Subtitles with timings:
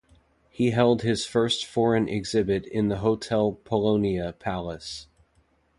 [0.49, 5.05] He held his first foreign exhibit in the Hotel Polonia Palace.